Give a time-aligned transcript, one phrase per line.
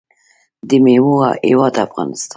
[0.67, 1.13] د میوو
[1.49, 2.29] هیواد افغانستان.